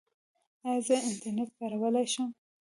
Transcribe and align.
ایا 0.65 0.81
زه 0.87 0.95
انټرنیټ 1.07 1.49
کارولی 1.59 2.05
شم؟ 2.13 2.29